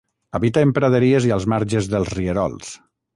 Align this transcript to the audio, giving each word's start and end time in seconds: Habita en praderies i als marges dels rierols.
Habita 0.37 0.63
en 0.67 0.71
praderies 0.77 1.27
i 1.29 1.33
als 1.37 1.45
marges 1.55 1.91
dels 1.95 2.13
rierols. 2.21 2.73